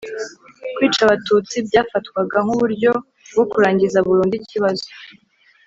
Kwica 0.75 1.01
Abatutsi 1.05 1.55
byafatwaga 1.67 2.37
nk’uburyo 2.45 2.91
bwo 3.31 3.45
kurangiza 3.51 3.97
burundu 4.07 4.33
ikibazo 4.41 4.87